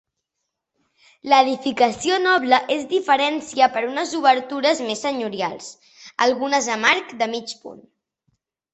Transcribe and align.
L'edificació 1.33 2.17
noble 2.23 2.61
es 2.77 2.89
diferencia 2.95 3.69
per 3.77 3.85
unes 3.91 4.17
obertures 4.23 4.83
més 4.89 5.07
senyorials, 5.09 5.71
algunes 6.31 6.75
amb 6.79 6.93
arc 6.97 7.19
de 7.25 7.33
mig 7.39 7.59
punt. 7.65 7.83